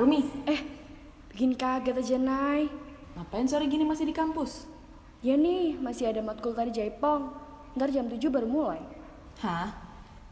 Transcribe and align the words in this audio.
Arumi, 0.00 0.24
Eh, 0.48 0.64
bikin 1.28 1.52
kaget 1.52 1.92
aja, 1.92 2.16
Nay. 2.16 2.72
ngapain 3.12 3.44
sore 3.44 3.68
gini 3.68 3.84
masih 3.84 4.08
di 4.08 4.16
kampus? 4.16 4.64
Ya 5.20 5.36
nih, 5.36 5.76
masih 5.76 6.08
ada 6.08 6.24
matkul 6.24 6.56
tari 6.56 6.72
Jaipong. 6.72 7.28
Ntar 7.76 7.92
jam 7.92 8.08
7 8.08 8.32
baru 8.32 8.48
mulai. 8.48 8.80
Hah? 9.44 9.76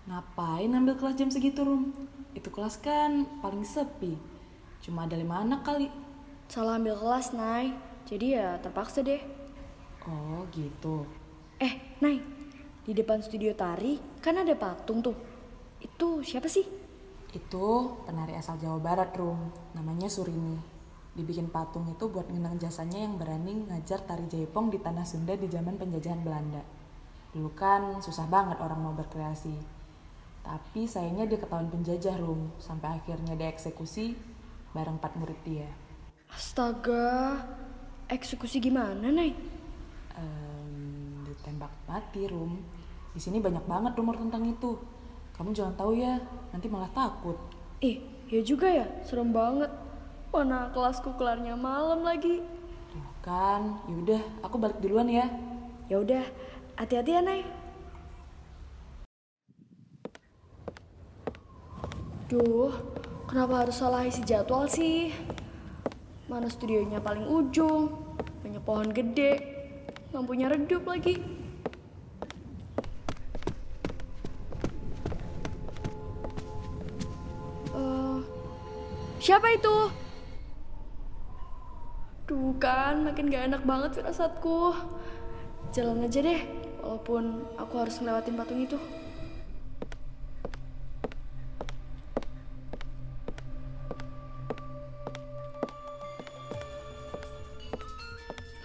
Ngapain 0.08 0.72
ambil 0.72 0.96
kelas 0.96 1.20
jam 1.20 1.28
segitu, 1.28 1.68
Rum? 1.68 1.92
Itu 2.32 2.48
kelas 2.48 2.80
kan 2.80 3.28
paling 3.44 3.60
sepi. 3.60 4.16
Cuma 4.80 5.04
ada 5.04 5.20
lima 5.20 5.44
anak 5.44 5.60
kali. 5.60 5.92
Salah 6.48 6.80
ambil 6.80 6.96
kelas, 6.96 7.36
Nay. 7.36 7.76
Jadi 8.08 8.40
ya 8.40 8.56
terpaksa 8.64 9.04
deh. 9.04 9.20
Oh, 10.08 10.48
gitu. 10.48 11.04
Eh, 11.60 11.76
Nay. 12.00 12.24
Di 12.88 12.96
depan 12.96 13.20
studio 13.20 13.52
tari 13.52 14.00
kan 14.24 14.40
ada 14.40 14.56
patung 14.56 15.04
tuh. 15.04 15.12
Itu 15.76 16.24
siapa 16.24 16.48
sih? 16.48 16.87
Itu 17.32 17.98
penari 18.08 18.32
asal 18.32 18.56
Jawa 18.56 18.80
Barat, 18.80 19.12
Rum. 19.16 19.52
Namanya 19.76 20.08
Surini. 20.08 20.56
Dibikin 21.12 21.50
patung 21.50 21.84
itu 21.90 22.06
buat 22.08 22.30
ngenang 22.30 22.62
jasanya 22.62 23.02
yang 23.02 23.18
berani 23.18 23.66
ngajar 23.66 24.06
tari 24.06 24.24
Jaipong 24.30 24.70
di 24.70 24.78
tanah 24.78 25.02
Sunda 25.02 25.34
di 25.34 25.50
zaman 25.50 25.74
penjajahan 25.74 26.22
Belanda. 26.22 26.62
Dulu 27.34 27.50
kan 27.52 28.00
susah 28.00 28.24
banget 28.30 28.62
orang 28.62 28.80
mau 28.80 28.94
berkreasi. 28.94 29.78
Tapi 30.46 30.88
sayangnya 30.88 31.28
dia 31.28 31.36
ketahuan 31.36 31.68
penjajah, 31.68 32.16
Rum. 32.16 32.48
Sampai 32.56 32.96
akhirnya 32.96 33.36
dieksekusi 33.36 34.16
bareng 34.72 34.96
empat 34.96 35.12
murid 35.20 35.40
dia. 35.44 35.68
Astaga. 36.32 37.36
Eksekusi 38.08 38.56
gimana, 38.56 39.12
Nay? 39.12 39.36
Em, 40.16 40.72
ditembak 41.28 41.72
mati, 41.84 42.24
Rum. 42.24 42.56
Di 43.12 43.20
sini 43.20 43.44
banyak 43.44 43.68
banget 43.68 43.92
rumor 44.00 44.16
tentang 44.16 44.48
itu. 44.48 44.80
Kamu 45.38 45.54
jangan 45.54 45.78
tahu 45.78 45.94
ya, 45.94 46.18
nanti 46.50 46.66
malah 46.66 46.90
takut. 46.90 47.38
Eh, 47.78 48.02
ya 48.26 48.42
juga 48.42 48.66
ya. 48.66 48.90
Serem 49.06 49.30
banget. 49.30 49.70
Mana 50.34 50.66
kelasku 50.74 51.14
kelarnya 51.14 51.54
malam 51.54 52.02
lagi. 52.02 52.42
Tuh 52.90 53.06
kan, 53.22 53.78
yaudah, 53.86 54.18
aku 54.42 54.58
balik 54.58 54.82
duluan 54.82 55.06
ya. 55.06 55.30
Ya 55.86 56.02
udah, 56.02 56.26
hati-hati 56.74 57.14
ya, 57.14 57.22
Nay. 57.22 57.46
Duh, 62.26 62.74
kenapa 63.30 63.62
harus 63.62 63.78
salah 63.78 64.04
isi 64.04 64.20
jadwal 64.26 64.66
sih? 64.66 65.14
Mana 66.26 66.50
studionya 66.50 67.00
paling 67.00 67.24
ujung, 67.24 67.94
banyak 68.44 68.62
pohon 68.66 68.90
gede, 68.92 69.40
lampunya 70.12 70.50
redup 70.50 70.84
lagi. 70.84 71.16
Siapa 79.18 79.50
itu? 79.52 79.76
Duh 82.28 82.52
kan, 82.60 83.08
makin 83.08 83.32
gak 83.32 83.48
enak 83.52 83.62
banget 83.64 84.00
firasatku. 84.00 84.76
Jalan 85.72 86.04
aja 86.04 86.20
deh, 86.20 86.40
walaupun 86.80 87.44
aku 87.56 87.74
harus 87.80 88.00
ngelewatin 88.00 88.36
patung 88.36 88.60
itu. 88.60 88.78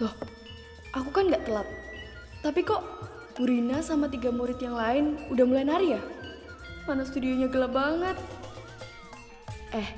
Loh, 0.00 0.14
aku 0.92 1.08
kan 1.08 1.32
gak 1.32 1.44
telat. 1.48 1.68
Tapi 2.44 2.60
kok 2.60 2.84
Burina 3.34 3.80
sama 3.80 4.12
tiga 4.12 4.28
murid 4.28 4.60
yang 4.60 4.76
lain 4.76 5.16
udah 5.32 5.44
mulai 5.48 5.64
nari 5.64 5.96
ya? 5.96 6.02
Mana 6.84 7.08
studionya 7.08 7.48
gelap 7.48 7.72
banget. 7.72 8.16
Eh, 9.72 9.88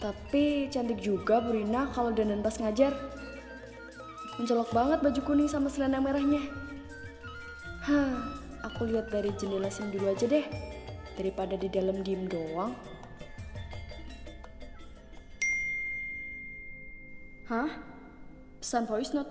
tapi 0.00 0.72
cantik 0.72 1.04
juga 1.04 1.44
Burina 1.44 1.92
kalau 1.92 2.08
dandan 2.10 2.40
pas 2.40 2.56
ngajar. 2.56 2.96
Mencolok 4.40 4.72
banget 4.72 4.98
baju 5.04 5.20
kuning 5.20 5.50
sama 5.52 5.68
selendang 5.68 6.08
merahnya. 6.08 6.40
Hah, 7.84 8.40
aku 8.64 8.88
lihat 8.88 9.12
dari 9.12 9.28
jendela 9.36 9.68
sini 9.68 9.92
dulu 9.92 10.08
aja 10.08 10.24
deh. 10.24 10.48
Daripada 11.20 11.60
di 11.60 11.68
dalam 11.68 12.00
diem 12.00 12.24
doang. 12.24 12.72
Hah? 17.52 17.68
Pesan 18.64 18.88
voice 18.88 19.12
note? 19.12 19.28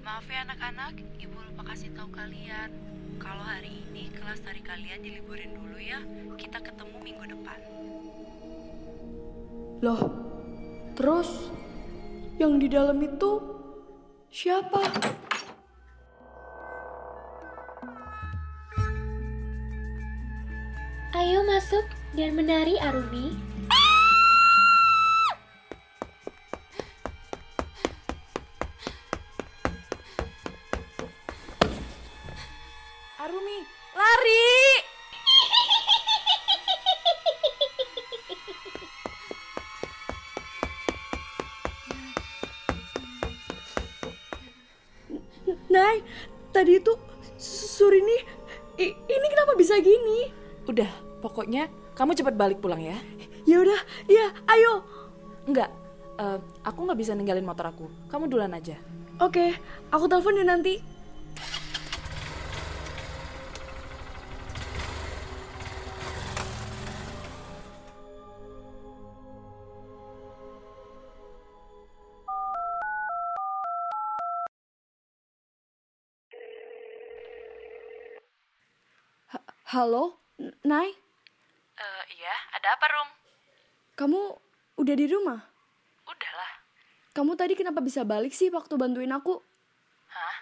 Maaf 0.00 0.24
ya 0.28 0.48
anak-anak, 0.48 0.96
ibu 1.20 1.36
lupa 1.44 1.76
kasih 1.76 1.92
tahu 1.92 2.08
kalian. 2.08 2.72
Kalau 3.20 3.44
hari 3.44 3.84
ini 3.90 4.08
kelas 4.16 4.40
tari 4.40 4.64
kalian 4.64 5.04
diliburin 5.04 5.52
dulu 5.52 5.76
ya. 5.76 6.00
Kita 6.40 6.64
ketemu 6.64 6.96
minggu 7.04 7.24
depan. 7.36 7.60
Loh, 9.84 10.00
terus 10.96 11.28
yang 12.40 12.56
di 12.56 12.72
dalam 12.72 12.96
itu 13.04 13.36
siapa? 14.32 14.80
Ayo 21.12 21.44
masuk 21.44 21.84
dan 22.16 22.32
menari 22.32 22.80
Arumi. 22.80 23.36
Arumi, 33.20 33.58
lari! 33.92 34.73
Nay, 45.74 46.06
tadi 46.54 46.78
itu 46.78 46.94
Surini, 47.34 48.14
i- 48.78 48.94
ini 48.94 49.26
kenapa 49.26 49.58
bisa 49.58 49.74
gini? 49.82 50.30
Udah, 50.70 50.86
pokoknya 51.18 51.66
kamu 51.98 52.14
cepat 52.14 52.38
balik 52.38 52.62
pulang 52.62 52.78
ya. 52.78 52.94
Ya 53.42 53.58
udah, 53.58 53.80
ya, 54.06 54.30
ayo. 54.48 54.86
Enggak, 55.50 55.74
eh, 56.16 56.38
aku 56.62 56.78
nggak 56.86 56.98
bisa 57.02 57.12
ninggalin 57.18 57.44
motor 57.44 57.68
aku. 57.68 57.90
Kamu 58.06 58.30
duluan 58.30 58.54
aja. 58.54 58.78
Oke, 59.18 59.58
aku 59.90 60.06
telepon 60.06 60.38
ya 60.38 60.46
nanti. 60.46 60.78
Halo, 79.74 80.22
Nay, 80.62 80.86
Eh 81.74 82.02
iya, 82.14 82.34
ada 82.54 82.78
apa 82.78 82.86
Rum? 82.94 83.10
kamu 83.98 84.20
udah 84.78 84.94
di 84.94 85.06
rumah? 85.10 85.50
Udahlah. 86.06 86.52
Kamu 87.10 87.34
tadi 87.34 87.58
kenapa 87.58 87.82
bisa 87.82 88.06
balik 88.06 88.30
sih 88.30 88.54
waktu 88.54 88.70
bantuin 88.78 89.10
aku? 89.10 89.34
Hah? 90.14 90.36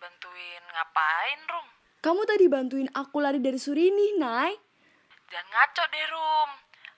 Bantuin 0.00 0.64
ngapain 0.64 1.40
Rum? 1.44 1.66
Kamu 2.00 2.24
tadi 2.24 2.48
bantuin 2.48 2.88
aku 2.96 3.20
lari 3.20 3.36
dari 3.36 3.60
Surini, 3.60 4.16
Nay. 4.16 4.56
Jangan 5.28 5.44
ngaco 5.52 5.84
deh 5.92 6.06
Rum. 6.08 6.50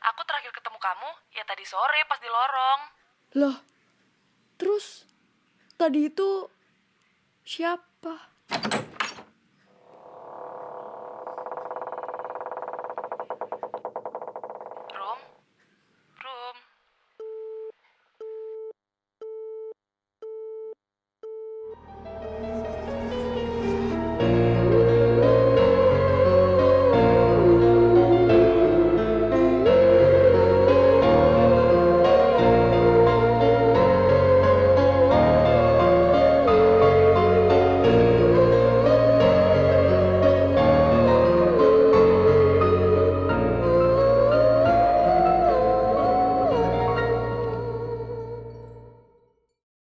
Aku 0.06 0.22
terakhir 0.22 0.54
ketemu 0.54 0.78
kamu 0.78 1.10
ya 1.34 1.42
tadi 1.50 1.66
sore 1.66 2.06
pas 2.06 2.22
di 2.22 2.30
lorong. 2.30 2.80
Loh, 3.42 3.56
terus 4.54 5.02
tadi 5.74 6.14
itu 6.14 6.46
siapa? 7.42 8.30